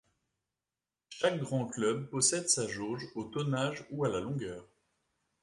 Chaque 1.09 1.37
grand 1.39 1.67
club 1.67 2.09
possède 2.09 2.49
sa 2.49 2.67
jauge 2.67 3.07
au 3.13 3.25
tonnage, 3.25 3.85
ou 3.91 4.03
à 4.03 4.09
la 4.09 4.19
longueur. 4.19 4.67